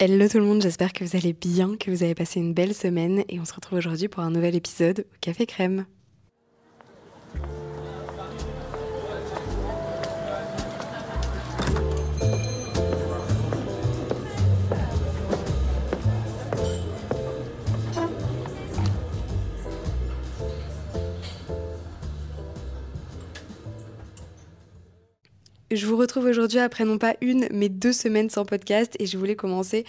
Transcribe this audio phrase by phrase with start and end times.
[0.00, 2.72] Hello tout le monde, j'espère que vous allez bien, que vous avez passé une belle
[2.72, 5.86] semaine et on se retrouve aujourd'hui pour un nouvel épisode au Café Crème.
[25.70, 29.18] Je vous retrouve aujourd'hui après non pas une, mais deux semaines sans podcast et je
[29.18, 29.84] voulais commencer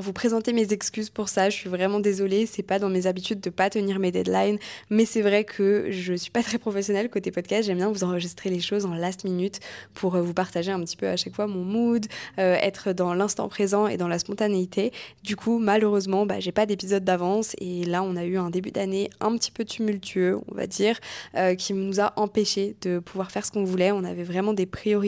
[0.00, 1.50] vous présenter mes excuses pour ça.
[1.50, 4.58] Je suis vraiment désolée, c'est pas dans mes habitudes de pas tenir mes deadlines,
[4.90, 7.66] mais c'est vrai que je suis pas très professionnelle côté podcast.
[7.66, 9.60] J'aime bien vous enregistrer les choses en last minute
[9.94, 12.06] pour euh, vous partager un petit peu à chaque fois mon mood,
[12.38, 14.92] euh, être dans l'instant présent et dans la spontanéité.
[15.22, 18.70] Du coup, malheureusement, bah, j'ai pas d'épisode d'avance et là, on a eu un début
[18.70, 20.98] d'année un petit peu tumultueux, on va dire,
[21.36, 23.92] euh, qui nous a empêché de pouvoir faire ce qu'on voulait.
[23.92, 25.02] On avait vraiment des priorités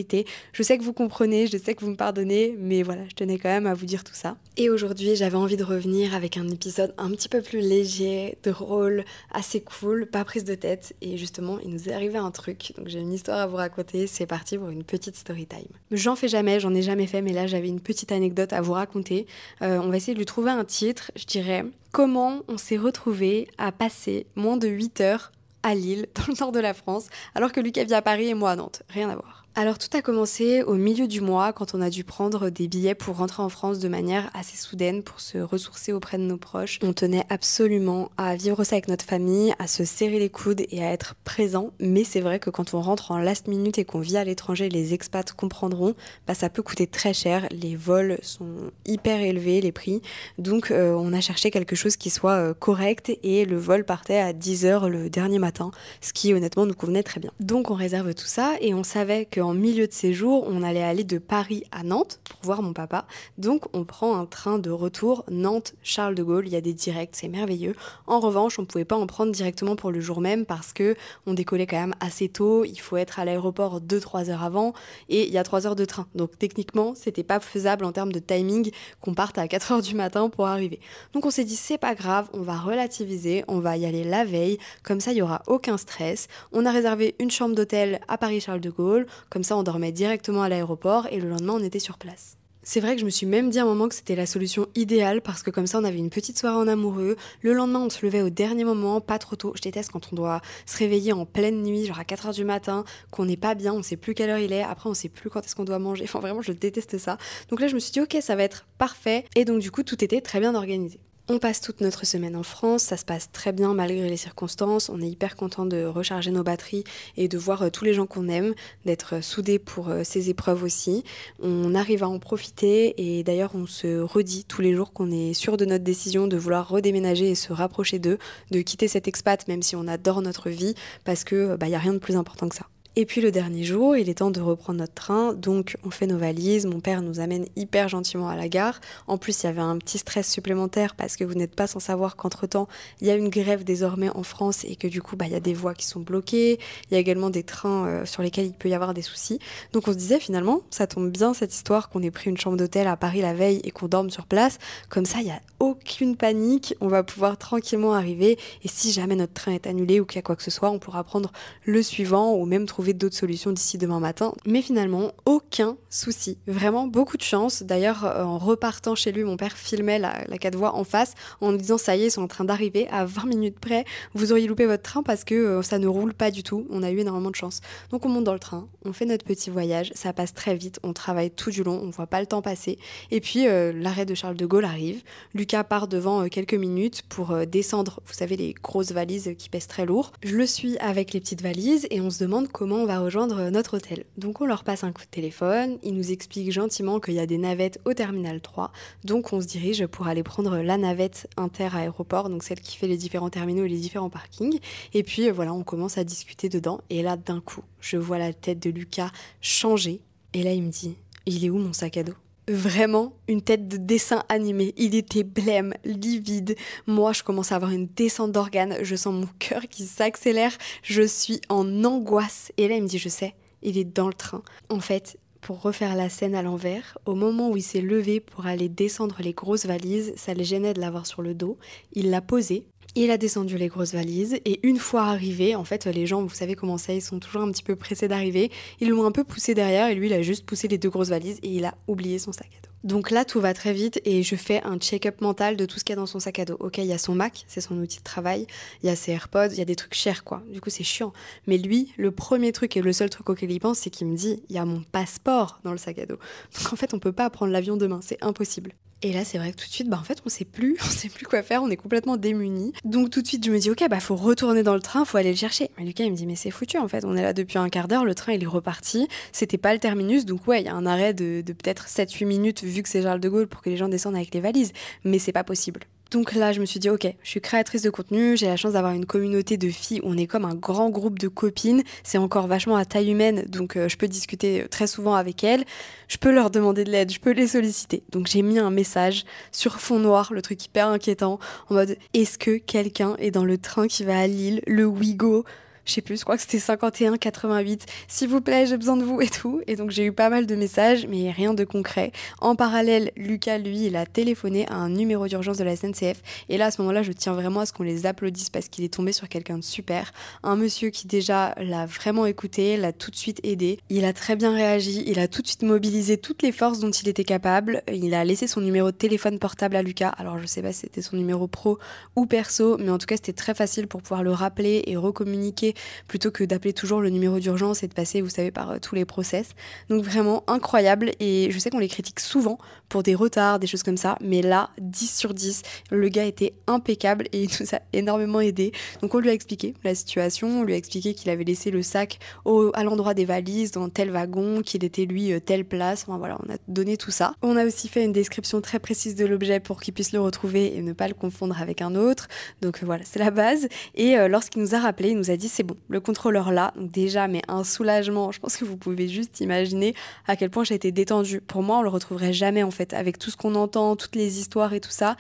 [0.52, 3.38] je sais que vous comprenez, je sais que vous me pardonnez, mais voilà, je tenais
[3.38, 4.36] quand même à vous dire tout ça.
[4.70, 9.60] Aujourd'hui, j'avais envie de revenir avec un épisode un petit peu plus léger, drôle, assez
[9.60, 10.94] cool, pas prise de tête.
[11.00, 14.06] Et justement, il nous est arrivé un truc, donc j'ai une histoire à vous raconter.
[14.06, 15.68] C'est parti pour une petite story time.
[15.90, 18.72] J'en fais jamais, j'en ai jamais fait, mais là j'avais une petite anecdote à vous
[18.72, 19.26] raconter.
[19.62, 21.64] Euh, on va essayer de lui trouver un titre, je dirais.
[21.92, 26.52] Comment on s'est retrouvé à passer moins de 8 heures à Lille, dans le nord
[26.52, 28.82] de la France, alors que Lucas vit à Paris et moi à Nantes?
[28.88, 29.43] Rien à voir.
[29.56, 32.96] Alors tout a commencé au milieu du mois quand on a dû prendre des billets
[32.96, 36.80] pour rentrer en France de manière assez soudaine pour se ressourcer auprès de nos proches.
[36.82, 40.82] On tenait absolument à vivre ça avec notre famille, à se serrer les coudes et
[40.82, 41.70] à être présent.
[41.78, 44.68] Mais c'est vrai que quand on rentre en last minute et qu'on vit à l'étranger,
[44.68, 45.94] les expats comprendront,
[46.26, 47.46] bah ça peut coûter très cher.
[47.52, 50.02] Les vols sont hyper élevés, les prix.
[50.36, 54.18] Donc euh, on a cherché quelque chose qui soit euh, correct et le vol partait
[54.18, 57.30] à 10h le dernier matin, ce qui honnêtement nous convenait très bien.
[57.38, 60.82] Donc on réserve tout ça et on savait que en milieu de séjour, on allait
[60.82, 63.06] aller de Paris à Nantes pour voir mon papa.
[63.38, 66.46] Donc on prend un train de retour Nantes-Charles de Gaulle.
[66.46, 67.74] Il y a des directs, c'est merveilleux.
[68.06, 70.96] En revanche, on ne pouvait pas en prendre directement pour le jour même parce que
[71.26, 72.64] on décollait quand même assez tôt.
[72.64, 74.72] Il faut être à l'aéroport 2-3 heures avant
[75.08, 76.06] et il y a 3 heures de train.
[76.14, 78.70] Donc techniquement, c'était pas faisable en termes de timing
[79.00, 80.80] qu'on parte à 4 heures du matin pour arriver.
[81.12, 84.24] Donc on s'est dit c'est pas grave, on va relativiser, on va y aller la
[84.24, 84.58] veille.
[84.82, 86.28] Comme ça, il y aura aucun stress.
[86.52, 89.06] On a réservé une chambre d'hôtel à Paris-Charles de Gaulle.
[89.34, 92.36] Comme ça, on dormait directement à l'aéroport et le lendemain, on était sur place.
[92.62, 94.68] C'est vrai que je me suis même dit à un moment que c'était la solution
[94.76, 97.16] idéale parce que comme ça on avait une petite soirée en amoureux.
[97.42, 99.52] Le lendemain on se levait au dernier moment, pas trop tôt.
[99.56, 102.84] Je déteste quand on doit se réveiller en pleine nuit, genre à 4h du matin,
[103.10, 105.30] qu'on n'est pas bien, on sait plus quelle heure il est, après on sait plus
[105.30, 106.04] quand est-ce qu'on doit manger.
[106.08, 107.18] Enfin vraiment je déteste ça.
[107.50, 109.82] Donc là je me suis dit ok ça va être parfait et donc du coup
[109.82, 111.00] tout était très bien organisé.
[111.26, 114.90] On passe toute notre semaine en France, ça se passe très bien malgré les circonstances,
[114.90, 116.84] on est hyper content de recharger nos batteries
[117.16, 118.52] et de voir euh, tous les gens qu'on aime,
[118.84, 121.02] d'être euh, soudés pour euh, ces épreuves aussi.
[121.42, 125.32] On arrive à en profiter et d'ailleurs on se redit tous les jours qu'on est
[125.32, 128.18] sûr de notre décision de vouloir redéménager et se rapprocher d'eux,
[128.50, 130.74] de quitter cet expat même si on adore notre vie
[131.04, 132.66] parce que bah, y a rien de plus important que ça.
[132.96, 136.06] Et puis le dernier jour, il est temps de reprendre notre train, donc on fait
[136.06, 138.80] nos valises, mon père nous amène hyper gentiment à la gare.
[139.08, 141.80] En plus, il y avait un petit stress supplémentaire parce que vous n'êtes pas sans
[141.80, 142.68] savoir qu'entre-temps,
[143.00, 145.34] il y a une grève désormais en France et que du coup, bah, il y
[145.34, 148.46] a des voies qui sont bloquées, il y a également des trains euh, sur lesquels
[148.46, 149.40] il peut y avoir des soucis.
[149.72, 152.56] Donc on se disait finalement, ça tombe bien cette histoire qu'on ait pris une chambre
[152.56, 154.58] d'hôtel à Paris la veille et qu'on dorme sur place.
[154.88, 159.16] Comme ça, il n'y a aucune panique, on va pouvoir tranquillement arriver et si jamais
[159.16, 161.32] notre train est annulé ou qu'il y a quoi que ce soit, on pourra prendre
[161.64, 164.32] le suivant ou même trouver d'autres solutions d'ici demain matin.
[164.46, 166.38] Mais finalement, aucun souci.
[166.46, 167.62] Vraiment beaucoup de chance.
[167.62, 171.14] D'ailleurs, euh, en repartant chez lui, mon père filmait la, la quatre voies en face
[171.40, 173.84] en disant ça y est, ils sont en train d'arriver à 20 minutes près.
[174.14, 176.66] Vous auriez loupé votre train parce que euh, ça ne roule pas du tout.
[176.70, 177.60] On a eu énormément de chance.
[177.90, 180.80] Donc on monte dans le train, on fait notre petit voyage, ça passe très vite,
[180.82, 182.78] on travaille tout du long, on voit pas le temps passer.
[183.10, 185.02] Et puis euh, l'arrêt de Charles de Gaulle arrive.
[185.34, 189.86] Lucas part devant quelques minutes pour descendre, vous savez, les grosses valises qui pèsent très
[189.86, 190.12] lourd.
[190.22, 193.50] Je le suis avec les petites valises et on se demande comment on va rejoindre
[193.50, 194.04] notre hôtel.
[194.16, 197.26] Donc on leur passe un coup de téléphone, ils nous expliquent gentiment qu'il y a
[197.26, 198.72] des navettes au terminal 3,
[199.04, 202.96] donc on se dirige pour aller prendre la navette inter-aéroport, donc celle qui fait les
[202.96, 204.58] différents terminaux et les différents parkings.
[204.92, 208.32] Et puis voilà, on commence à discuter dedans, et là d'un coup, je vois la
[208.32, 209.10] tête de Lucas
[209.40, 210.00] changer,
[210.32, 212.14] et là il me dit, il est où mon sac à dos?
[212.48, 214.74] Vraiment une tête de dessin animé.
[214.76, 216.56] Il était blême, livide.
[216.86, 218.76] Moi, je commence à avoir une descente d'organes.
[218.82, 220.52] Je sens mon cœur qui s'accélère.
[220.82, 222.52] Je suis en angoisse.
[222.56, 224.42] Et là, il me dit, je sais, il est dans le train.
[224.68, 228.46] En fait, pour refaire la scène à l'envers, au moment où il s'est levé pour
[228.46, 231.58] aller descendre les grosses valises, ça le gênait de l'avoir sur le dos.
[231.92, 235.86] Il l'a posé, il a descendu les grosses valises et une fois arrivé, en fait,
[235.86, 238.50] les gens, vous savez comment ça, ils sont toujours un petit peu pressés d'arriver.
[238.80, 241.08] Ils l'ont un peu poussé derrière et lui, il a juste poussé les deux grosses
[241.08, 242.72] valises et il a oublié son sac à dos.
[242.84, 245.84] Donc là, tout va très vite et je fais un check-up mental de tout ce
[245.84, 246.56] qu'il y a dans son sac à dos.
[246.60, 248.46] Ok, il y a son Mac, c'est son outil de travail,
[248.82, 250.42] il y a ses AirPods, il y a des trucs chers quoi.
[250.52, 251.12] Du coup, c'est chiant.
[251.46, 254.14] Mais lui, le premier truc et le seul truc auquel il pense, c'est qu'il me
[254.14, 256.18] dit il y a mon passeport dans le sac à dos.
[256.58, 258.74] Donc en fait, on peut pas prendre l'avion demain, c'est impossible.
[259.04, 260.88] Et là, c'est vrai que tout de suite, bah en fait, on sait plus, on
[260.88, 262.72] sait plus quoi faire, on est complètement démunis.
[262.86, 265.18] Donc tout de suite, je me dis, ok, bah faut retourner dans le train, faut
[265.18, 265.70] aller le chercher.
[265.76, 267.68] Mais Lucas, il me dit, mais c'est foutu, en fait, on est là depuis un
[267.68, 269.06] quart d'heure, le train, il est reparti.
[269.30, 272.64] C'était pas le terminus, donc ouais, il y a un arrêt de, peut-être 7-8 minutes,
[272.64, 274.72] vu que c'est Charles de Gaulle, pour que les gens descendent avec les valises.
[275.04, 275.80] Mais c'est pas possible.
[276.10, 278.74] Donc là, je me suis dit, ok, je suis créatrice de contenu, j'ai la chance
[278.74, 282.46] d'avoir une communauté de filles, on est comme un grand groupe de copines, c'est encore
[282.46, 285.64] vachement à taille humaine, donc euh, je peux discuter très souvent avec elles,
[286.08, 288.04] je peux leur demander de l'aide, je peux les solliciter.
[288.12, 292.38] Donc j'ai mis un message sur fond noir, le truc hyper inquiétant, en mode, est-ce
[292.38, 295.44] que quelqu'un est dans le train qui va à Lille, le Ouigo?
[295.84, 297.86] Je sais plus, je crois que c'était 51, 88.
[298.08, 299.60] S'il vous plaît, j'ai besoin de vous et tout.
[299.66, 302.12] Et donc j'ai eu pas mal de messages, mais rien de concret.
[302.40, 306.22] En parallèle, Lucas, lui, il a téléphoné à un numéro d'urgence de la SNCF.
[306.48, 308.84] Et là, à ce moment-là, je tiens vraiment à ce qu'on les applaudisse parce qu'il
[308.84, 310.12] est tombé sur quelqu'un de super.
[310.42, 313.78] Un monsieur qui déjà l'a vraiment écouté, l'a tout de suite aidé.
[313.90, 316.90] Il a très bien réagi, il a tout de suite mobilisé toutes les forces dont
[316.90, 317.82] il était capable.
[317.92, 320.12] Il a laissé son numéro de téléphone portable à Lucas.
[320.16, 321.78] Alors je sais pas si c'était son numéro pro
[322.16, 325.73] ou perso, mais en tout cas c'était très facile pour pouvoir le rappeler et recommuniquer
[326.08, 328.94] plutôt que d'appeler toujours le numéro d'urgence et de passer, vous savez, par euh, tous
[328.94, 329.50] les process.
[329.88, 333.82] Donc vraiment incroyable et je sais qu'on les critique souvent pour des retards, des choses
[333.82, 337.80] comme ça, mais là, 10 sur 10, le gars était impeccable et il nous a
[337.92, 338.72] énormément aidé.
[339.02, 341.82] Donc on lui a expliqué la situation, on lui a expliqué qu'il avait laissé le
[341.82, 346.04] sac au, à l'endroit des valises, dans tel wagon, qu'il était lui euh, telle place,
[346.06, 347.34] enfin voilà, on a donné tout ça.
[347.42, 350.76] On a aussi fait une description très précise de l'objet pour qu'il puisse le retrouver
[350.76, 352.28] et ne pas le confondre avec un autre.
[352.62, 353.68] Donc voilà, c'est la base.
[353.94, 357.28] Et euh, lorsqu'il nous a rappelé, il nous a dit c'est le contrôleur là, déjà,
[357.28, 358.32] mais un soulagement.
[358.32, 359.94] Je pense que vous pouvez juste imaginer
[360.26, 361.40] à quel point j'ai été détendue.
[361.40, 364.38] Pour moi, on le retrouverait jamais en fait, avec tout ce qu'on entend, toutes les
[364.38, 365.16] histoires et tout ça.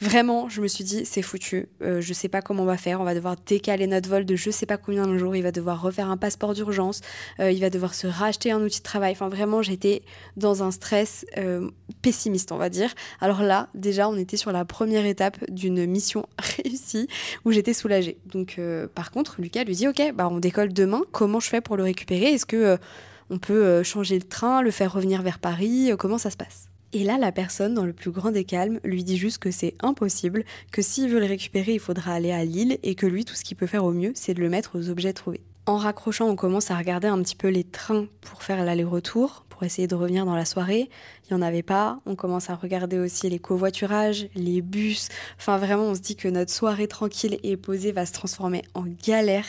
[0.00, 1.68] Vraiment, je me suis dit, c'est foutu.
[1.80, 3.00] Euh, je sais pas comment on va faire.
[3.00, 5.34] On va devoir décaler notre vol de je sais pas combien de jours.
[5.34, 7.00] Il va devoir refaire un passeport d'urgence.
[7.40, 9.12] Euh, il va devoir se racheter un outil de travail.
[9.12, 10.02] Enfin, vraiment, j'étais
[10.36, 11.70] dans un stress euh,
[12.02, 12.94] pessimiste, on va dire.
[13.22, 17.08] Alors là, déjà, on était sur la première étape d'une mission réussie
[17.46, 18.18] où j'étais soulagée.
[18.26, 18.60] Donc,
[18.94, 21.02] par contre, Lucas lui dit, ok, bah on décolle demain.
[21.12, 22.34] Comment je fais pour le récupérer?
[22.34, 22.76] Est-ce que
[23.30, 25.90] on peut changer le train, le faire revenir vers Paris?
[25.98, 26.68] Comment ça se passe?
[26.92, 29.74] Et là, la personne, dans le plus grand des calmes, lui dit juste que c'est
[29.80, 33.34] impossible, que s'il veut le récupérer, il faudra aller à Lille et que lui, tout
[33.34, 35.42] ce qu'il peut faire au mieux, c'est de le mettre aux objets trouvés.
[35.66, 39.64] En raccrochant, on commence à regarder un petit peu les trains pour faire l'aller-retour, pour
[39.64, 40.88] essayer de revenir dans la soirée.
[41.28, 41.98] Il n'y en avait pas.
[42.06, 45.08] On commence à regarder aussi les covoiturages, les bus.
[45.38, 48.84] Enfin, vraiment, on se dit que notre soirée tranquille et posée va se transformer en
[49.04, 49.46] galère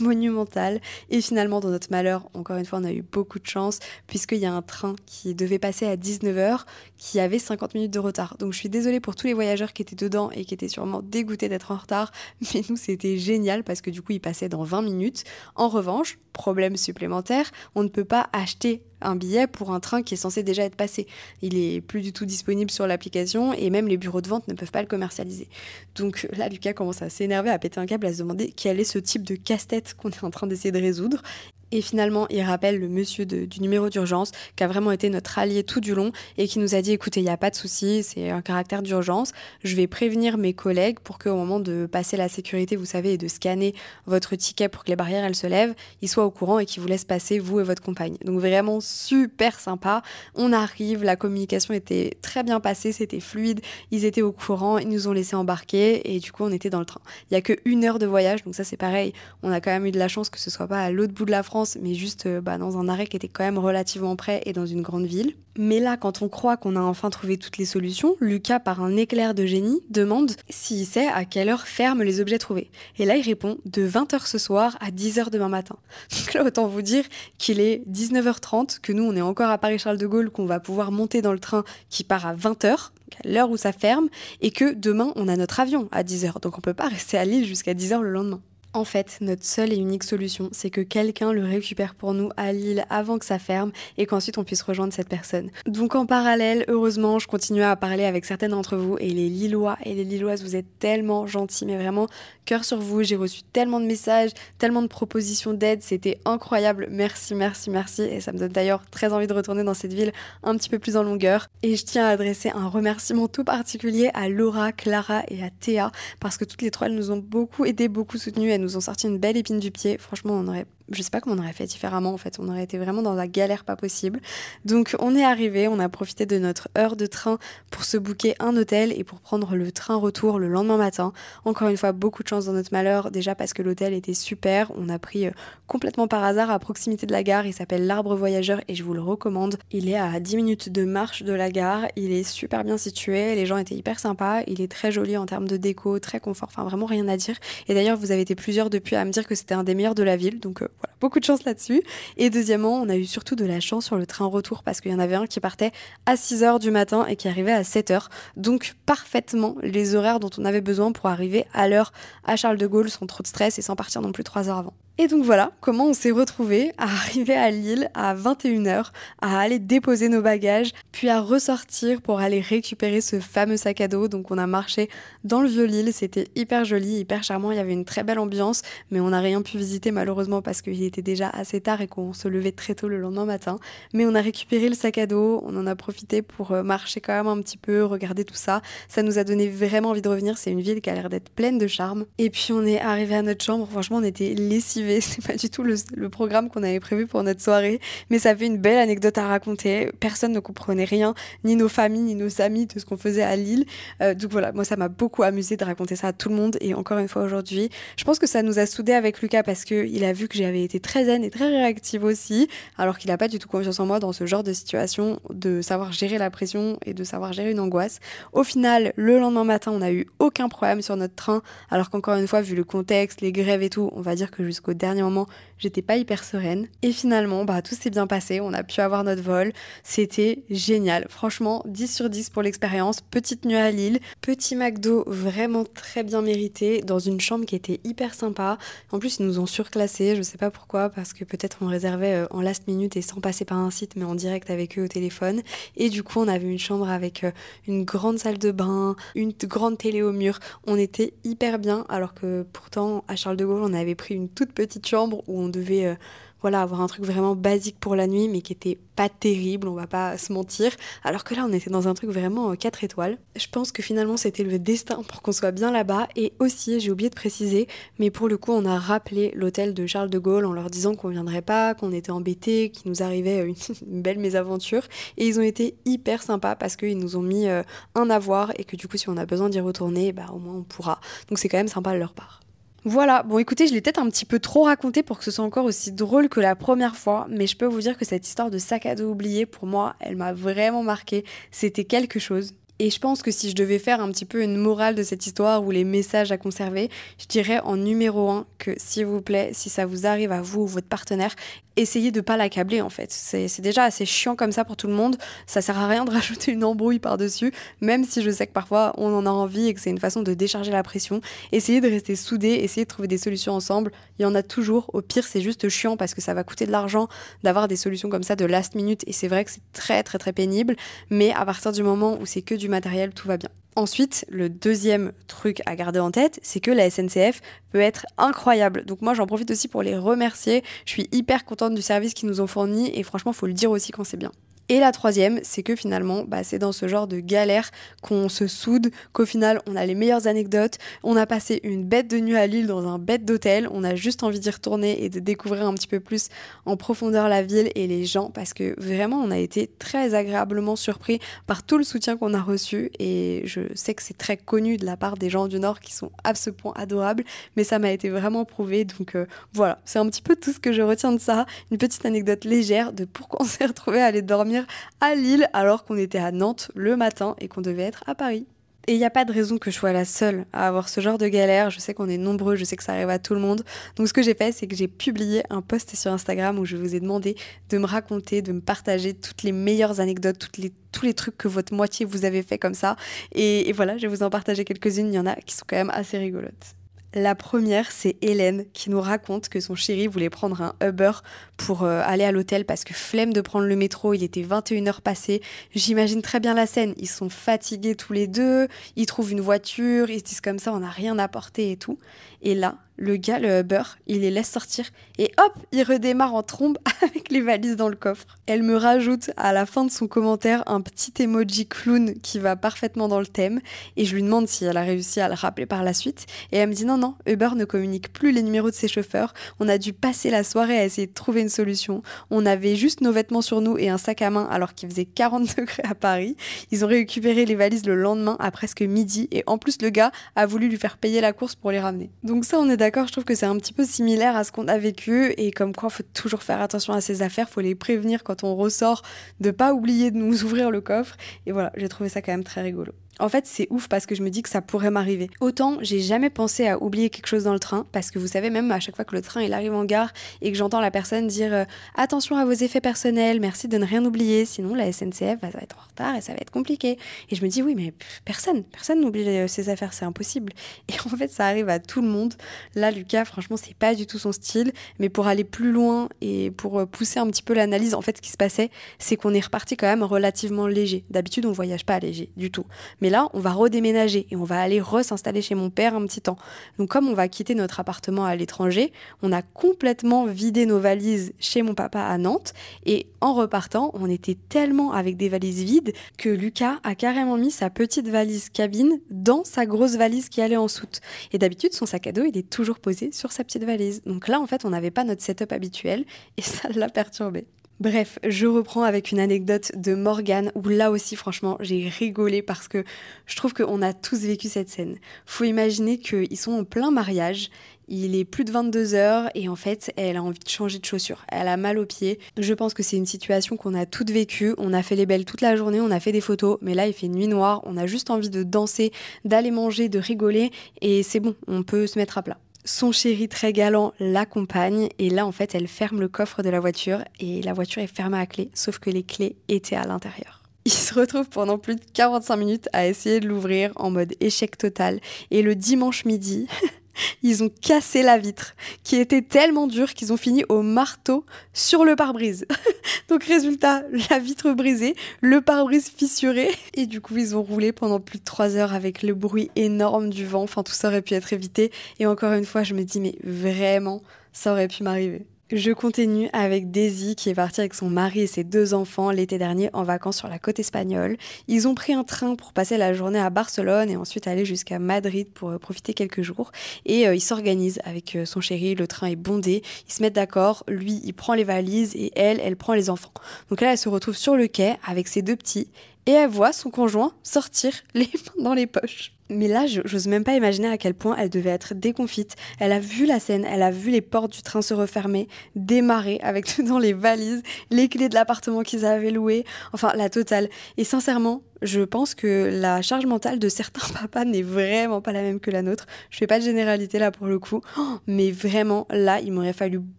[0.00, 0.80] monumentale.
[1.08, 3.78] Et finalement, dans notre malheur, encore une fois, on a eu beaucoup de chance,
[4.08, 6.64] puisqu'il y a un train qui devait passer à 19h,
[6.96, 8.36] qui avait 50 minutes de retard.
[8.38, 11.00] Donc, je suis désolée pour tous les voyageurs qui étaient dedans et qui étaient sûrement
[11.00, 12.10] dégoûtés d'être en retard.
[12.54, 15.22] Mais nous, c'était génial parce que du coup, il passait dans 20 minutes.
[15.54, 20.14] En revanche, problème supplémentaire, on ne peut pas acheter un billet pour un train qui
[20.14, 21.06] est censé déjà être passé.
[21.42, 24.54] Il est plus du tout disponible sur l'application et même les bureaux de vente ne
[24.54, 25.48] peuvent pas le commercialiser.
[25.94, 28.84] Donc là, Lucas commence à s'énerver, à péter un câble, à se demander quel est
[28.84, 31.22] ce type de casse-tête qu'on est en train d'essayer de résoudre.
[31.72, 35.62] Et finalement, il rappelle le monsieur du numéro d'urgence qui a vraiment été notre allié
[35.62, 38.02] tout du long et qui nous a dit écoutez, il n'y a pas de souci,
[38.02, 39.32] c'est un caractère d'urgence.
[39.62, 43.18] Je vais prévenir mes collègues pour qu'au moment de passer la sécurité, vous savez, et
[43.18, 43.74] de scanner
[44.06, 46.82] votre ticket pour que les barrières elles se lèvent, ils soient au courant et qu'ils
[46.82, 48.16] vous laissent passer, vous et votre compagne.
[48.24, 50.02] Donc vraiment super sympa.
[50.34, 53.60] On arrive, la communication était très bien passée, c'était fluide,
[53.92, 56.80] ils étaient au courant, ils nous ont laissé embarquer et du coup on était dans
[56.80, 57.00] le train.
[57.30, 59.12] Il n'y a que une heure de voyage, donc ça c'est pareil.
[59.44, 61.24] On a quand même eu de la chance que ce soit pas à l'autre bout
[61.24, 64.16] de la France mais juste euh, bah, dans un arrêt qui était quand même relativement
[64.16, 65.34] près et dans une grande ville.
[65.58, 68.96] Mais là, quand on croit qu'on a enfin trouvé toutes les solutions, Lucas, par un
[68.96, 72.70] éclair de génie, demande s'il sait à quelle heure ferment les objets trouvés.
[72.98, 75.76] Et là, il répond de 20h ce soir à 10h demain matin.
[76.16, 77.04] Donc là, autant vous dire
[77.38, 80.92] qu'il est 19h30, que nous, on est encore à Paris-Charles de Gaulle, qu'on va pouvoir
[80.92, 82.90] monter dans le train qui part à 20h,
[83.24, 84.08] à l'heure où ça ferme,
[84.40, 86.40] et que demain, on a notre avion à 10h.
[86.40, 88.40] Donc on peut pas rester à Lille jusqu'à 10h le lendemain.
[88.72, 92.52] En fait, notre seule et unique solution, c'est que quelqu'un le récupère pour nous à
[92.52, 95.50] Lille avant que ça ferme et qu'ensuite on puisse rejoindre cette personne.
[95.66, 99.76] Donc en parallèle, heureusement, je continue à parler avec certaines d'entre vous et les Lillois
[99.84, 102.06] et les Lilloises, vous êtes tellement gentils, mais vraiment
[102.44, 103.02] cœur sur vous.
[103.02, 106.86] J'ai reçu tellement de messages, tellement de propositions d'aide, c'était incroyable.
[106.90, 108.02] Merci, merci, merci.
[108.02, 110.12] Et ça me donne d'ailleurs très envie de retourner dans cette ville
[110.44, 111.48] un petit peu plus en longueur.
[111.64, 115.90] Et je tiens à adresser un remerciement tout particulier à Laura, Clara et à Théa
[116.20, 118.16] parce que toutes les trois elles nous ont beaucoup aidé, beaucoup
[118.60, 119.98] nous ont sorti une belle épine du pied.
[119.98, 122.38] Franchement, on n'aurait je sais pas comment on aurait fait différemment en fait.
[122.38, 124.20] On aurait été vraiment dans la galère pas possible.
[124.64, 127.38] Donc on est arrivé, on a profité de notre heure de train
[127.70, 131.12] pour se booker un hôtel et pour prendre le train retour le lendemain matin.
[131.44, 134.72] Encore une fois, beaucoup de chance dans notre malheur, déjà parce que l'hôtel était super.
[134.76, 135.30] On a pris euh,
[135.66, 137.46] complètement par hasard à proximité de la gare.
[137.46, 139.56] Il s'appelle l'Arbre Voyageur et je vous le recommande.
[139.70, 141.86] Il est à 10 minutes de marche de la gare.
[141.96, 143.34] Il est super bien situé.
[143.34, 144.42] Les gens étaient hyper sympas.
[144.46, 146.48] Il est très joli en termes de déco, très confort.
[146.50, 147.36] Enfin, vraiment rien à dire.
[147.68, 149.94] Et d'ailleurs, vous avez été plusieurs depuis à me dire que c'était un des meilleurs
[149.94, 150.40] de la ville.
[150.40, 150.68] Donc euh,
[151.00, 151.82] beaucoup de chance là-dessus.
[152.16, 154.92] Et deuxièmement, on a eu surtout de la chance sur le train retour parce qu'il
[154.92, 155.72] y en avait un qui partait
[156.06, 158.06] à 6 h du matin et qui arrivait à 7 h
[158.36, 161.92] Donc parfaitement les horaires dont on avait besoin pour arriver à l'heure
[162.24, 164.58] à Charles de Gaulle sans trop de stress et sans partir non plus 3 heures
[164.58, 164.74] avant.
[165.02, 168.90] Et donc voilà comment on s'est retrouvé à arriver à Lille à 21h,
[169.22, 173.88] à aller déposer nos bagages, puis à ressortir pour aller récupérer ce fameux sac à
[173.88, 174.08] dos.
[174.08, 174.90] Donc on a marché
[175.24, 178.60] dans le Vieux-Lille, c'était hyper joli, hyper charmant, il y avait une très belle ambiance,
[178.90, 182.12] mais on n'a rien pu visiter malheureusement parce qu'il était déjà assez tard et qu'on
[182.12, 183.58] se levait très tôt le lendemain matin.
[183.94, 187.00] Mais on a récupéré le sac à dos, on en a profité pour euh, marcher
[187.00, 188.60] quand même un petit peu, regarder tout ça.
[188.86, 191.30] Ça nous a donné vraiment envie de revenir, c'est une ville qui a l'air d'être
[191.30, 192.04] pleine de charme.
[192.18, 195.50] Et puis on est arrivé à notre chambre, franchement on était lessivés c'est pas du
[195.50, 197.80] tout le, programme qu'on avait prévu pour notre soirée,
[198.10, 199.90] mais ça fait une belle anecdote à raconter.
[200.00, 203.36] Personne ne comprenait rien, ni nos familles, ni nos amis, de ce qu'on faisait à
[203.36, 203.64] Lille.
[204.02, 206.56] Euh, donc voilà, moi ça m'a beaucoup amusé de raconter ça à tout le monde.
[206.60, 209.64] Et encore une fois aujourd'hui, je pense que ça nous a soudés avec Lucas parce
[209.64, 213.18] qu'il a vu que j'avais été très zen et très réactive aussi, alors qu'il n'a
[213.18, 216.30] pas du tout confiance en moi dans ce genre de situation, de savoir gérer la
[216.30, 218.00] pression et de savoir gérer une angoisse.
[218.32, 222.14] Au final, le lendemain matin, on n'a eu aucun problème sur notre train, alors qu'encore
[222.14, 225.02] une fois, vu le contexte, les grèves et tout, on va dire que jusqu'au dernier
[225.02, 225.26] moment,
[225.60, 226.66] j'étais pas hyper sereine.
[226.82, 229.52] Et finalement, bah, tout s'est bien passé, on a pu avoir notre vol.
[229.84, 231.06] C'était génial.
[231.08, 233.00] Franchement, 10 sur 10 pour l'expérience.
[233.00, 237.80] Petite nuit à Lille, petit McDo vraiment très bien mérité, dans une chambre qui était
[237.84, 238.58] hyper sympa.
[238.90, 242.14] En plus, ils nous ont surclassé, je sais pas pourquoi, parce que peut-être on réservait
[242.14, 244.84] euh, en last minute et sans passer par un site, mais en direct avec eux
[244.84, 245.42] au téléphone.
[245.76, 247.30] Et du coup, on avait une chambre avec euh,
[247.68, 250.38] une grande salle de bain, une grande télé au mur.
[250.66, 254.28] On était hyper bien, alors que pourtant, à Charles de Gaulle, on avait pris une
[254.28, 255.94] toute petite chambre où on devait euh,
[256.42, 259.74] voilà, avoir un truc vraiment basique pour la nuit, mais qui était pas terrible, on
[259.74, 260.72] va pas se mentir.
[261.04, 263.18] Alors que là, on était dans un truc vraiment 4 euh, étoiles.
[263.36, 266.08] Je pense que finalement, c'était le destin pour qu'on soit bien là-bas.
[266.16, 269.86] Et aussi, j'ai oublié de préciser, mais pour le coup, on a rappelé l'hôtel de
[269.86, 273.44] Charles de Gaulle en leur disant qu'on viendrait pas, qu'on était embêtés, qu'il nous arrivait
[273.44, 273.54] une,
[273.90, 274.82] une, belle mésaventure.
[275.18, 277.62] Et ils ont été hyper sympas parce qu'ils nous ont mis euh,
[277.94, 280.54] un avoir et que du coup, si on a besoin d'y retourner, bah au moins
[280.54, 281.00] on pourra.
[281.28, 282.40] Donc c'est quand même sympa de leur part.
[282.84, 285.44] Voilà, bon écoutez, je l'ai peut-être un petit peu trop raconté pour que ce soit
[285.44, 288.50] encore aussi drôle que la première fois, mais je peux vous dire que cette histoire
[288.50, 291.26] de sac à dos oublié, pour moi, elle m'a vraiment marqué.
[291.50, 292.54] C'était quelque chose.
[292.78, 295.26] Et je pense que si je devais faire un petit peu une morale de cette
[295.26, 299.50] histoire ou les messages à conserver, je dirais en numéro un que s'il vous plaît,
[299.52, 301.34] si ça vous arrive à vous ou votre partenaire,
[301.76, 303.12] essayez de pas l'accabler en fait.
[303.12, 305.16] C'est déjà assez chiant comme ça pour tout le monde.
[305.46, 308.92] Ça sert à rien de rajouter une embrouille par-dessus, même si je sais que parfois
[308.98, 311.20] on en a envie et que c'est une façon de décharger la pression.
[311.52, 313.92] Essayez de rester soudés, essayez de trouver des solutions ensemble.
[314.18, 314.90] Il y en a toujours.
[314.92, 317.08] Au pire, c'est juste chiant parce que ça va coûter de l'argent
[317.42, 320.18] d'avoir des solutions comme ça de last minute et c'est vrai que c'est très très
[320.18, 320.76] très pénible.
[321.10, 323.50] Mais à partir du moment où c'est que du matériel, tout va bien.
[323.76, 328.84] Ensuite, le deuxième truc à garder en tête, c'est que la SNCF peut être incroyable.
[328.84, 330.64] Donc moi, j'en profite aussi pour les remercier.
[330.84, 333.70] Je suis hyper contente du service qu'ils nous ont fourni et franchement, faut le dire
[333.70, 334.32] aussi quand c'est bien.
[334.70, 337.72] Et la troisième, c'est que finalement, bah, c'est dans ce genre de galère
[338.02, 340.78] qu'on se soude, qu'au final, on a les meilleures anecdotes.
[341.02, 343.68] On a passé une bête de nuit à Lille dans un bête d'hôtel.
[343.72, 346.28] On a juste envie d'y retourner et de découvrir un petit peu plus
[346.66, 350.76] en profondeur la ville et les gens parce que vraiment, on a été très agréablement
[350.76, 352.92] surpris par tout le soutien qu'on a reçu.
[353.00, 355.92] Et je sais que c'est très connu de la part des gens du Nord qui
[355.92, 357.24] sont à ce point adorables,
[357.56, 358.84] mais ça m'a été vraiment prouvé.
[358.84, 361.44] Donc euh, voilà, c'est un petit peu tout ce que je retiens de ça.
[361.72, 364.59] Une petite anecdote légère de pourquoi on s'est retrouvé à aller dormir
[365.00, 368.46] à Lille alors qu'on était à Nantes le matin et qu'on devait être à Paris.
[368.86, 371.00] Et il n'y a pas de raison que je sois la seule à avoir ce
[371.00, 371.70] genre de galère.
[371.70, 373.62] Je sais qu'on est nombreux, je sais que ça arrive à tout le monde.
[373.96, 376.76] Donc ce que j'ai fait, c'est que j'ai publié un post sur Instagram où je
[376.76, 377.36] vous ai demandé
[377.68, 381.36] de me raconter, de me partager toutes les meilleures anecdotes, toutes les, tous les trucs
[381.36, 382.96] que votre moitié vous avez fait comme ça.
[383.32, 385.12] Et, et voilà, je vais vous en partager quelques-unes.
[385.12, 386.74] Il y en a qui sont quand même assez rigolotes.
[387.12, 391.10] La première, c'est Hélène qui nous raconte que son chéri voulait prendre un Uber
[391.56, 395.00] pour euh, aller à l'hôtel parce que flemme de prendre le métro, il était 21h
[395.00, 395.42] passé.
[395.74, 400.08] J'imagine très bien la scène, ils sont fatigués tous les deux, ils trouvent une voiture,
[400.08, 401.98] ils se disent comme ça, on n'a rien porter et tout.
[402.42, 404.84] Et là, le gars, le Uber, il les laisse sortir
[405.18, 408.26] et hop, il redémarre en trombe avec les valises dans le coffre.
[408.46, 412.56] Elle me rajoute à la fin de son commentaire un petit emoji clown qui va
[412.56, 413.60] parfaitement dans le thème
[413.96, 416.58] et je lui demande si elle a réussi à le rappeler par la suite et
[416.58, 419.32] elle me dit non non, Uber ne communique plus les numéros de ses chauffeurs.
[419.60, 422.02] On a dû passer la soirée à essayer de trouver une solution.
[422.28, 425.06] On avait juste nos vêtements sur nous et un sac à main alors qu'il faisait
[425.06, 426.36] 40 degrés à Paris.
[426.70, 430.12] Ils ont récupéré les valises le lendemain à presque midi et en plus le gars
[430.36, 432.10] a voulu lui faire payer la course pour les ramener.
[432.30, 434.52] Donc ça on est d'accord, je trouve que c'est un petit peu similaire à ce
[434.52, 437.60] qu'on a vécu et comme quoi il faut toujours faire attention à ses affaires, faut
[437.60, 439.02] les prévenir quand on ressort
[439.40, 442.44] de pas oublier de nous ouvrir le coffre et voilà, j'ai trouvé ça quand même
[442.44, 442.92] très rigolo.
[443.20, 445.28] En fait, c'est ouf parce que je me dis que ça pourrait m'arriver.
[445.40, 448.48] Autant, j'ai jamais pensé à oublier quelque chose dans le train parce que vous savez,
[448.48, 450.10] même à chaque fois que le train il arrive en gare
[450.40, 451.64] et que j'entends la personne dire euh,
[451.96, 455.76] attention à vos effets personnels, merci de ne rien oublier, sinon la SNCF va être
[455.78, 456.98] en retard et ça va être compliqué.
[457.28, 457.92] Et je me dis oui, mais
[458.24, 460.54] personne, personne n'oublie euh, ses affaires, c'est impossible.
[460.88, 462.34] Et en fait, ça arrive à tout le monde.
[462.74, 464.72] Là, Lucas, franchement, c'est pas du tout son style.
[464.98, 468.16] Mais pour aller plus loin et pour euh, pousser un petit peu l'analyse, en fait,
[468.16, 471.04] ce qui se passait, c'est qu'on est reparti quand même relativement léger.
[471.10, 472.64] D'habitude, on voyage pas léger du tout.
[473.02, 476.20] Mais là, on va redéménager et on va aller re-s'installer chez mon père un petit
[476.20, 476.38] temps.
[476.78, 481.32] Donc comme on va quitter notre appartement à l'étranger, on a complètement vidé nos valises
[481.38, 482.54] chez mon papa à Nantes
[482.86, 487.50] et en repartant, on était tellement avec des valises vides que Lucas a carrément mis
[487.50, 491.00] sa petite valise cabine dans sa grosse valise qui allait en soute.
[491.32, 494.02] Et d'habitude, son sac à dos, il est toujours posé sur sa petite valise.
[494.06, 496.04] Donc là, en fait, on n'avait pas notre setup habituel
[496.36, 497.46] et ça l'a perturbé.
[497.80, 502.68] Bref, je reprends avec une anecdote de Morgane où là aussi franchement j'ai rigolé parce
[502.68, 502.84] que
[503.24, 504.98] je trouve qu'on a tous vécu cette scène.
[505.24, 507.48] Faut imaginer qu'ils sont en plein mariage,
[507.88, 510.84] il est plus de 22 heures et en fait elle a envie de changer de
[510.84, 511.24] chaussures.
[511.28, 512.18] Elle a mal aux pieds.
[512.36, 514.54] Je pense que c'est une situation qu'on a toutes vécue.
[514.58, 516.86] On a fait les belles toute la journée, on a fait des photos, mais là
[516.86, 518.92] il fait nuit noire, on a juste envie de danser,
[519.24, 520.50] d'aller manger, de rigoler
[520.82, 522.36] et c'est bon, on peut se mettre à plat.
[522.64, 526.60] Son chéri très galant l'accompagne et là en fait elle ferme le coffre de la
[526.60, 530.42] voiture et la voiture est fermée à clé sauf que les clés étaient à l'intérieur.
[530.66, 534.58] Il se retrouve pendant plus de 45 minutes à essayer de l'ouvrir en mode échec
[534.58, 535.00] total
[535.30, 536.46] et le dimanche midi
[537.22, 538.54] ils ont cassé la vitre,
[538.84, 542.46] qui était tellement dure qu'ils ont fini au marteau sur le pare-brise.
[543.08, 548.00] Donc résultat, la vitre brisée, le pare-brise fissuré, et du coup ils ont roulé pendant
[548.00, 550.42] plus de trois heures avec le bruit énorme du vent.
[550.42, 551.70] Enfin tout ça aurait pu être évité.
[551.98, 555.26] Et encore une fois, je me dis mais vraiment, ça aurait pu m'arriver.
[555.52, 559.36] Je continue avec Daisy qui est partie avec son mari et ses deux enfants l'été
[559.36, 561.16] dernier en vacances sur la côte espagnole.
[561.48, 564.78] Ils ont pris un train pour passer la journée à Barcelone et ensuite aller jusqu'à
[564.78, 566.52] Madrid pour euh, profiter quelques jours.
[566.86, 570.14] Et euh, ils s'organisent avec euh, son chéri, le train est bondé, ils se mettent
[570.14, 573.12] d'accord, lui il prend les valises et elle, elle prend les enfants.
[573.48, 575.66] Donc là elle se retrouve sur le quai avec ses deux petits
[576.10, 579.12] et elle voit son conjoint sortir les mains dans les poches.
[579.28, 582.34] Mais là, j'ose même pas imaginer à quel point elle devait être déconfite.
[582.58, 586.18] Elle a vu la scène, elle a vu les portes du train se refermer, démarrer
[586.24, 590.48] avec dedans les valises, les clés de l'appartement qu'ils avaient loué, enfin la totale.
[590.78, 595.22] Et sincèrement, je pense que la charge mentale de certains papas n'est vraiment pas la
[595.22, 595.86] même que la nôtre.
[596.10, 597.62] Je fais pas de généralité là pour le coup,
[598.06, 599.80] mais vraiment là, il m'aurait fallu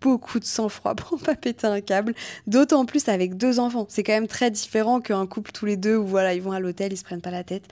[0.00, 2.14] beaucoup de sang-froid pour pas péter un câble,
[2.46, 3.86] d'autant plus avec deux enfants.
[3.88, 6.60] C'est quand même très différent qu'un couple tous les deux où voilà, ils vont à
[6.60, 7.64] l'hôtel, ils se prennent pas la tête.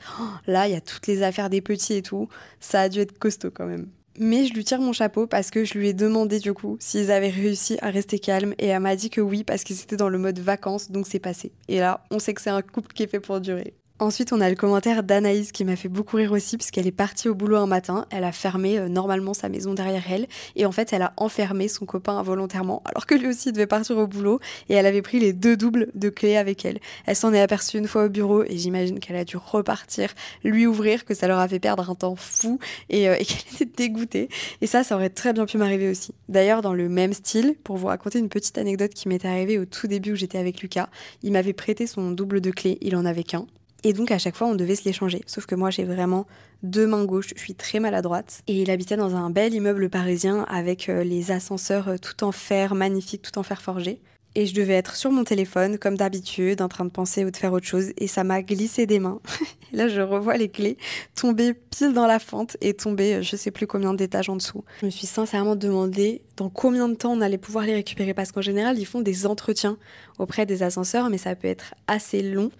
[0.46, 2.28] Là, il y a toutes les affaires des petits et tout.
[2.60, 3.86] Ça a dû être costaud quand même.
[4.18, 7.10] Mais je lui tire mon chapeau parce que je lui ai demandé du coup s'ils
[7.10, 10.08] avaient réussi à rester calmes et elle m'a dit que oui parce qu'ils étaient dans
[10.08, 11.52] le mode vacances donc c'est passé.
[11.68, 13.74] Et là, on sait que c'est un couple qui est fait pour durer.
[14.00, 17.28] Ensuite, on a le commentaire d'Anaïs qui m'a fait beaucoup rire aussi, puisqu'elle est partie
[17.28, 20.26] au boulot un matin, elle a fermé euh, normalement sa maison derrière elle,
[20.56, 23.96] et en fait, elle a enfermé son copain involontairement, alors que lui aussi devait partir
[23.96, 26.80] au boulot, et elle avait pris les deux doubles de clés avec elle.
[27.06, 30.66] Elle s'en est aperçue une fois au bureau, et j'imagine qu'elle a dû repartir, lui
[30.66, 32.58] ouvrir, que ça leur a fait perdre un temps fou,
[32.90, 34.28] et, euh, et qu'elle était dégoûtée.
[34.60, 36.14] Et ça, ça aurait très bien pu m'arriver aussi.
[36.28, 39.66] D'ailleurs, dans le même style, pour vous raconter une petite anecdote qui m'est arrivée au
[39.66, 40.88] tout début où j'étais avec Lucas,
[41.22, 43.46] il m'avait prêté son double de clés, il en avait qu'un.
[43.84, 45.22] Et donc à chaque fois, on devait se l'échanger.
[45.26, 46.26] Sauf que moi, j'ai vraiment
[46.62, 48.42] deux mains gauches, je suis très maladroite.
[48.46, 52.32] Et il habitait dans un bel immeuble parisien avec euh, les ascenseurs euh, tout en
[52.32, 54.00] fer, magnifiques, tout en fer forgé.
[54.36, 57.36] Et je devais être sur mon téléphone, comme d'habitude, en train de penser ou de
[57.36, 57.92] faire autre chose.
[57.98, 59.20] Et ça m'a glissé des mains.
[59.72, 60.76] là, je revois les clés
[61.14, 64.64] tomber pile dans la fente et tomber euh, je sais plus combien d'étages en dessous.
[64.80, 68.14] Je me suis sincèrement demandé dans combien de temps on allait pouvoir les récupérer?
[68.14, 69.76] Parce qu'en général ils font des entretiens
[70.18, 72.50] auprès des ascenseurs mais ça peut être assez long.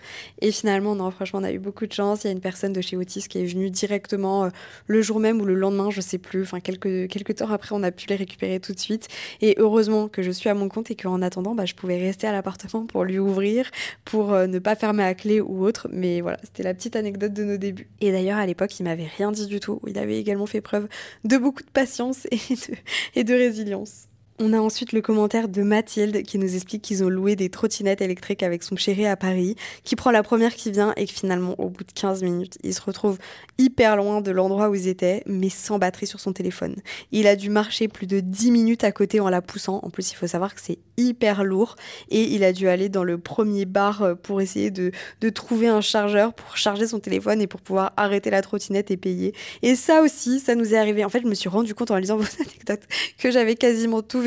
[0.41, 2.25] Et finalement non franchement on a eu beaucoup de chance.
[2.25, 4.49] Il y a une personne de chez Otis qui est venue directement euh,
[4.87, 6.43] le jour même ou le lendemain je sais plus.
[6.43, 9.09] Enfin quelques, quelques temps après on a pu les récupérer tout de suite.
[9.41, 12.27] Et heureusement que je suis à mon compte et qu'en attendant bah, je pouvais rester
[12.29, 13.71] à l'appartement pour lui ouvrir
[14.05, 15.89] pour euh, ne pas fermer à clé ou autre.
[15.91, 17.89] Mais voilà c'était la petite anecdote de nos débuts.
[18.01, 19.81] Et d'ailleurs à l'époque il m'avait rien dit du tout.
[19.89, 20.89] Il avait également fait preuve
[21.25, 22.77] de beaucoup de patience et de,
[23.17, 24.09] et de résilience résilience
[24.41, 28.01] on a ensuite le commentaire de Mathilde qui nous explique qu'ils ont loué des trottinettes
[28.01, 31.55] électriques avec son chéri à Paris, qui prend la première qui vient et que finalement
[31.59, 33.19] au bout de 15 minutes, il se retrouve
[33.59, 36.77] hyper loin de l'endroit où ils étaient, mais sans batterie sur son téléphone.
[37.13, 39.79] Il a dû marcher plus de 10 minutes à côté en la poussant.
[39.85, 41.77] En plus, il faut savoir que c'est hyper lourd
[42.11, 45.69] et il a dû aller dans le premier bar euh, pour essayer de, de trouver
[45.69, 49.33] un chargeur pour charger son téléphone et pour pouvoir arrêter la trottinette et payer.
[49.63, 51.05] Et ça aussi, ça nous est arrivé.
[51.05, 52.83] En fait, je me suis rendu compte en lisant vos anecdotes
[53.19, 54.24] que j'avais quasiment tout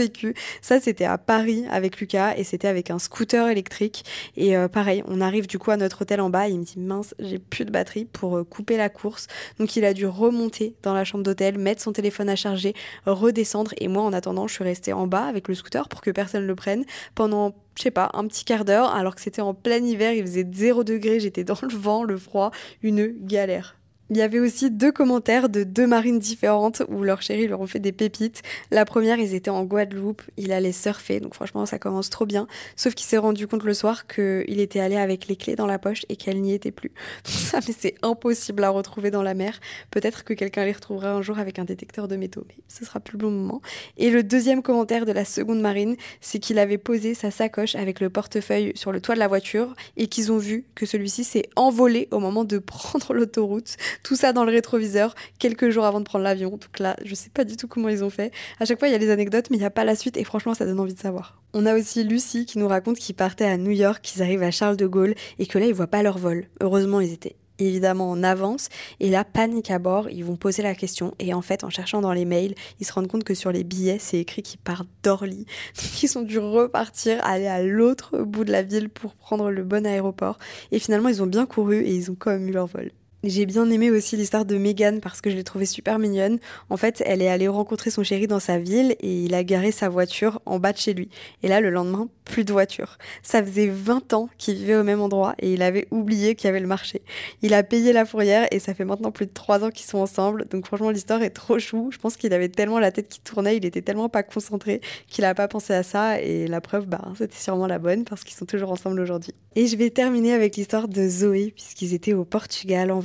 [0.61, 4.03] Ça, c'était à Paris avec Lucas et c'était avec un scooter électrique.
[4.35, 6.63] Et euh, pareil, on arrive du coup à notre hôtel en bas et il me
[6.63, 9.27] dit mince, j'ai plus de batterie pour euh, couper la course.
[9.59, 12.73] Donc il a dû remonter dans la chambre d'hôtel, mettre son téléphone à charger,
[13.05, 13.73] redescendre.
[13.79, 16.43] Et moi, en attendant, je suis restée en bas avec le scooter pour que personne
[16.43, 19.53] ne le prenne pendant je sais pas, un petit quart d'heure, alors que c'était en
[19.53, 22.49] plein hiver, il faisait 0 degré, j'étais dans le vent, le froid,
[22.81, 23.77] une galère.
[24.09, 27.67] Il y avait aussi deux commentaires de deux marines différentes où leurs chéris leur ont
[27.67, 28.41] fait des pépites.
[28.71, 32.47] La première, ils étaient en Guadeloupe, il allait surfer, donc franchement ça commence trop bien.
[32.75, 35.77] Sauf qu'il s'est rendu compte le soir qu'il était allé avec les clés dans la
[35.77, 36.91] poche et qu'elle n'y était plus.
[37.53, 39.59] Mais c'est impossible à retrouver dans la mer.
[39.91, 42.99] Peut-être que quelqu'un les retrouvera un jour avec un détecteur de métaux, mais ce sera
[42.99, 43.61] plus le bon moment.
[43.97, 47.99] Et le deuxième commentaire de la seconde marine, c'est qu'il avait posé sa sacoche avec
[47.99, 51.49] le portefeuille sur le toit de la voiture et qu'ils ont vu que celui-ci s'est
[51.55, 53.75] envolé au moment de prendre l'autoroute.
[54.03, 56.51] Tout ça dans le rétroviseur quelques jours avant de prendre l'avion.
[56.51, 58.31] Donc là, je sais pas du tout comment ils ont fait.
[58.59, 60.17] À chaque fois, il y a les anecdotes, mais il n'y a pas la suite
[60.17, 61.41] et franchement, ça donne envie de savoir.
[61.53, 64.51] On a aussi Lucie qui nous raconte qu'ils partaient à New York, qu'ils arrivent à
[64.51, 66.47] Charles de Gaulle et que là, ils voient pas leur vol.
[66.61, 68.69] Heureusement, ils étaient évidemment en avance.
[68.99, 71.13] Et là, panique à bord, ils vont poser la question.
[71.19, 73.63] Et en fait, en cherchant dans les mails, ils se rendent compte que sur les
[73.63, 75.45] billets, c'est écrit qu'ils partent d'Orly.
[76.03, 79.85] Ils ont dû repartir, aller à l'autre bout de la ville pour prendre le bon
[79.85, 80.37] aéroport.
[80.71, 82.91] Et finalement, ils ont bien couru et ils ont quand même eu leur vol.
[83.23, 86.37] J'ai bien aimé aussi l'histoire de Megan parce que je l'ai trouvée super mignonne.
[86.69, 89.71] En fait, elle est allée rencontrer son chéri dans sa ville et il a garé
[89.71, 91.09] sa voiture en bas de chez lui.
[91.41, 92.99] Et là, le lendemain, plus de voiture.
[93.23, 96.49] Ça faisait 20 ans qu'il vivait au même endroit et il avait oublié qu'il y
[96.49, 97.01] avait le marché.
[97.41, 99.97] Il a payé la fourrière et ça fait maintenant plus de 3 ans qu'ils sont
[99.97, 100.45] ensemble.
[100.49, 101.89] Donc franchement, l'histoire est trop chou.
[101.91, 105.25] Je pense qu'il avait tellement la tête qui tournait, il était tellement pas concentré qu'il
[105.25, 106.21] a pas pensé à ça.
[106.21, 109.33] Et la preuve, bah, c'était sûrement la bonne parce qu'ils sont toujours ensemble aujourd'hui.
[109.55, 112.99] Et je vais terminer avec l'histoire de Zoé puisqu'ils étaient au Portugal en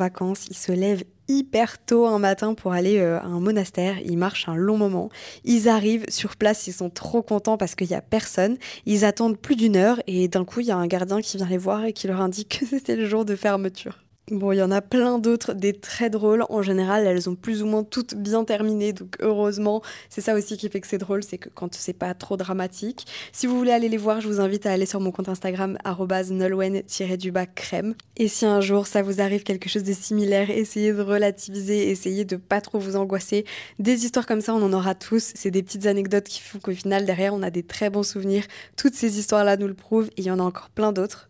[0.51, 3.99] Ils se lèvent hyper tôt un matin pour aller euh, à un monastère.
[4.05, 5.11] Ils marchent un long moment.
[5.45, 8.57] Ils arrivent sur place, ils sont trop contents parce qu'il n'y a personne.
[8.87, 11.49] Ils attendent plus d'une heure et d'un coup, il y a un gardien qui vient
[11.49, 14.02] les voir et qui leur indique que c'était le jour de fermeture.
[14.31, 16.45] Bon, il y en a plein d'autres, des très drôles.
[16.49, 20.57] En général, elles ont plus ou moins toutes bien terminé, donc heureusement, c'est ça aussi
[20.57, 23.05] qui fait que c'est drôle, c'est que quand c'est pas trop dramatique.
[23.33, 25.77] Si vous voulez aller les voir, je vous invite à aller sur mon compte Instagram
[26.31, 27.95] nolwen-du-bas crème.
[28.17, 32.25] Et si un jour ça vous arrive quelque chose de similaire, essayez de relativiser, essayez
[32.25, 33.45] de pas trop vous angoisser.
[33.81, 35.33] Des histoires comme ça, on en aura tous.
[35.35, 38.45] C'est des petites anecdotes qui font qu'au final, derrière, on a des très bons souvenirs.
[38.77, 41.29] Toutes ces histoires-là nous le prouvent et il y en a encore plein d'autres.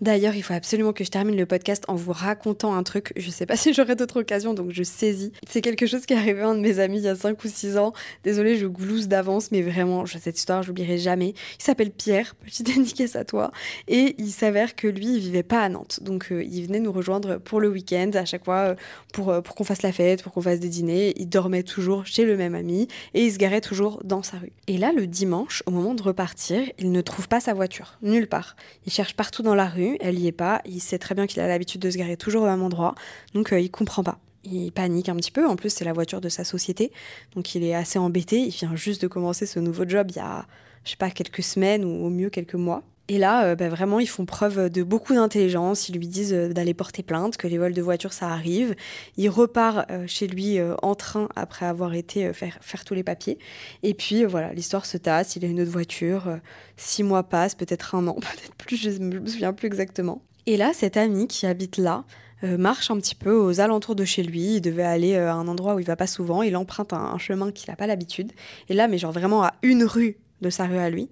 [0.00, 3.12] D'ailleurs, il faut absolument que je termine le podcast en vous racontant un truc.
[3.16, 5.32] Je sais pas si j'aurai d'autres occasions, donc je saisis.
[5.48, 7.42] C'est quelque chose qui est arrivé à un de mes amis il y a 5
[7.44, 7.92] ou 6 ans.
[8.24, 11.34] Désolée, je glousse d'avance, mais vraiment, cette histoire, je l'oublierai jamais.
[11.58, 13.50] Il s'appelle Pierre, petite dédicace à toi.
[13.88, 16.00] Et il s'avère que lui, il vivait pas à Nantes.
[16.02, 18.74] Donc, euh, il venait nous rejoindre pour le week-end, à chaque fois, euh,
[19.12, 21.12] pour, euh, pour qu'on fasse la fête, pour qu'on fasse des dîners.
[21.16, 24.52] Il dormait toujours chez le même ami et il se garait toujours dans sa rue.
[24.66, 28.28] Et là, le dimanche, au moment de repartir, il ne trouve pas sa voiture, nulle
[28.28, 28.56] part.
[28.86, 31.40] Il cherche partout dans la rue, elle y est pas, il sait très bien qu'il
[31.40, 32.94] a l'habitude de se garer toujours au même endroit,
[33.34, 34.18] donc euh, il comprend pas.
[34.44, 36.92] Il panique un petit peu, en plus c'est la voiture de sa société,
[37.34, 40.20] donc il est assez embêté, il vient juste de commencer ce nouveau job il y
[40.20, 40.46] a,
[40.84, 42.82] je sais pas, quelques semaines ou au mieux quelques mois.
[43.10, 45.88] Et là, euh, bah, vraiment, ils font preuve de beaucoup d'intelligence.
[45.88, 48.76] Ils lui disent euh, d'aller porter plainte, que les vols de voiture, ça arrive.
[49.16, 53.36] Il repart euh, chez lui en train après avoir été faire, faire tous les papiers.
[53.82, 55.34] Et puis, voilà, l'histoire se tasse.
[55.34, 56.38] Il a une autre voiture.
[56.76, 60.22] six mois passent, peut-être un an, peut-être plus, je ne me souviens plus exactement.
[60.46, 62.04] Et là, cet ami qui habite là,
[62.42, 64.54] marche un petit peu aux alentours de chez lui.
[64.54, 66.42] Il devait aller à un endroit où il va pas souvent.
[66.42, 68.30] Il emprunte un, un chemin qu'il n'a pas l'habitude.
[68.68, 71.10] Et là, mais genre vraiment à une rue de sa rue à lui,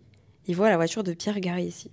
[0.48, 1.90] il voit la voiture de Pierre garée ici.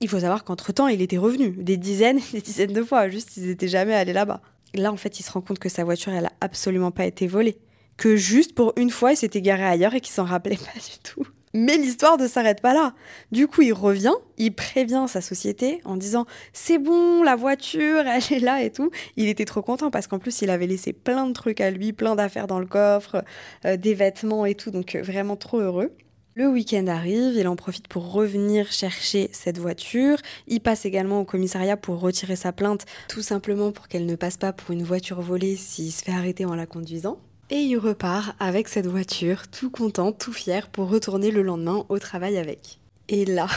[0.00, 3.48] Il faut savoir qu'entre-temps, il était revenu des dizaines des dizaines de fois, juste ils
[3.48, 4.40] n'étaient jamais allés là-bas.
[4.74, 7.26] Là, en fait, il se rend compte que sa voiture, elle a absolument pas été
[7.26, 7.58] volée,
[7.96, 10.98] que juste pour une fois il s'était garé ailleurs et qu'il s'en rappelait pas du
[11.02, 11.26] tout.
[11.54, 12.94] Mais l'histoire ne s'arrête pas là.
[13.32, 18.22] Du coup, il revient, il prévient sa société en disant c'est bon, la voiture, elle
[18.30, 18.90] est là et tout.
[19.16, 21.92] Il était trop content parce qu'en plus, il avait laissé plein de trucs à lui,
[21.92, 23.24] plein d'affaires dans le coffre,
[23.64, 25.90] euh, des vêtements et tout, donc euh, vraiment trop heureux.
[26.38, 30.18] Le week-end arrive, il en profite pour revenir chercher cette voiture.
[30.46, 34.36] Il passe également au commissariat pour retirer sa plainte, tout simplement pour qu'elle ne passe
[34.36, 37.18] pas pour une voiture volée s'il se fait arrêter en la conduisant.
[37.50, 41.98] Et il repart avec cette voiture, tout content, tout fier, pour retourner le lendemain au
[41.98, 42.78] travail avec.
[43.08, 43.48] Et là,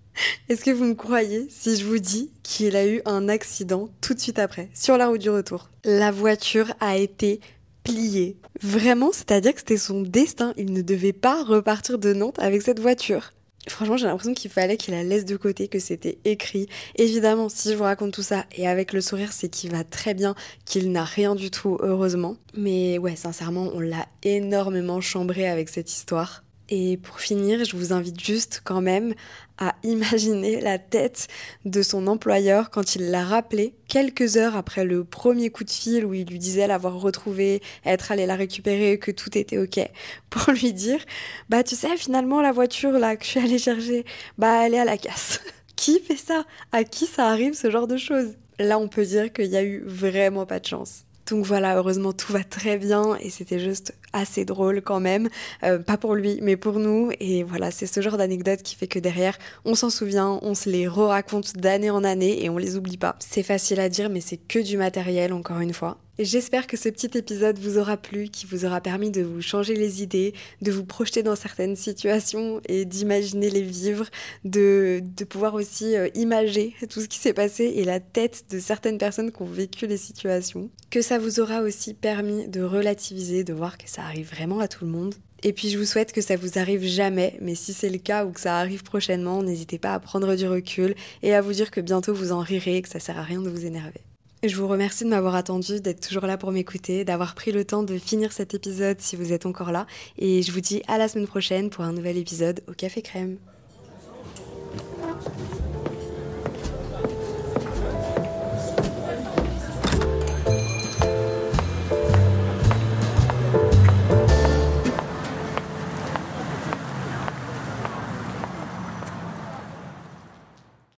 [0.48, 4.14] est-ce que vous me croyez si je vous dis qu'il a eu un accident tout
[4.14, 5.68] de suite après, sur la route du retour?
[5.84, 7.40] La voiture a été
[7.84, 8.36] pliée.
[8.62, 12.80] Vraiment, c'est-à-dire que c'était son destin, il ne devait pas repartir de Nantes avec cette
[12.80, 13.32] voiture.
[13.68, 16.66] Franchement, j'ai l'impression qu'il fallait qu'il la laisse de côté, que c'était écrit.
[16.96, 20.14] Évidemment, si je vous raconte tout ça, et avec le sourire, c'est qu'il va très
[20.14, 22.36] bien, qu'il n'a rien du tout, heureusement.
[22.56, 26.42] Mais ouais, sincèrement, on l'a énormément chambré avec cette histoire.
[26.72, 29.14] Et pour finir, je vous invite juste quand même
[29.58, 31.26] à imaginer la tête
[31.64, 36.04] de son employeur quand il l'a rappelé quelques heures après le premier coup de fil
[36.04, 39.80] où il lui disait l'avoir retrouvée, être allé la récupérer, que tout était ok,
[40.30, 41.00] pour lui dire
[41.48, 44.04] bah tu sais finalement la voiture là que je suis allée chercher,
[44.38, 45.40] bah elle est à la casse.
[45.76, 46.44] qui fait ça?
[46.72, 48.36] À qui ça arrive ce genre de choses?
[48.60, 51.04] Là on peut dire qu'il y a eu vraiment pas de chance.
[51.30, 55.28] Donc voilà, heureusement tout va très bien et c'était juste assez drôle quand même.
[55.62, 57.10] Euh, pas pour lui, mais pour nous.
[57.20, 60.68] Et voilà, c'est ce genre d'anecdote qui fait que derrière, on s'en souvient, on se
[60.68, 63.16] les re-raconte d'année en année et on les oublie pas.
[63.20, 65.98] C'est facile à dire, mais c'est que du matériel, encore une fois.
[66.22, 69.74] J'espère que ce petit épisode vous aura plu, qui vous aura permis de vous changer
[69.74, 74.04] les idées, de vous projeter dans certaines situations et d'imaginer les vivre,
[74.44, 78.58] de, de pouvoir aussi euh, imager tout ce qui s'est passé et la tête de
[78.58, 80.68] certaines personnes qui ont vécu les situations.
[80.90, 84.68] Que ça vous aura aussi permis de relativiser, de voir que ça arrive vraiment à
[84.68, 85.14] tout le monde.
[85.42, 88.26] Et puis je vous souhaite que ça vous arrive jamais, mais si c'est le cas
[88.26, 91.70] ou que ça arrive prochainement, n'hésitez pas à prendre du recul et à vous dire
[91.70, 94.02] que bientôt vous en rirez et que ça sert à rien de vous énerver.
[94.42, 97.82] Je vous remercie de m'avoir attendu, d'être toujours là pour m'écouter, d'avoir pris le temps
[97.82, 99.86] de finir cet épisode si vous êtes encore là.
[100.16, 103.36] Et je vous dis à la semaine prochaine pour un nouvel épisode au Café Crème.